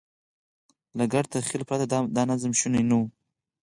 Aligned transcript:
له 0.97 1.03
ګډ 1.13 1.25
تخیل 1.33 1.61
پرته 1.69 1.85
دا 2.15 2.21
نظم 2.31 2.51
شونی 2.59 2.83
نه 2.89 2.95
و. 2.99 3.01